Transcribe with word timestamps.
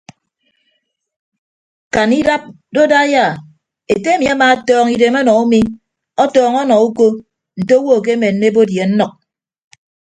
Kan 1.93 2.09
idap 2.19 2.43
do 2.73 2.81
daiya 2.91 3.25
ete 3.93 4.09
emi 4.15 4.27
amaatọọñ 4.33 4.87
idem 4.95 5.15
ọnọ 5.21 5.33
umi 5.43 5.59
ọtọọñ 6.23 6.53
ọnọ 6.61 6.75
uko 6.87 7.05
nte 7.59 7.73
owo 7.79 7.91
akemenne 7.99 8.45
ebot 8.49 8.69
ye 8.77 8.83
nnʌk. 8.89 9.11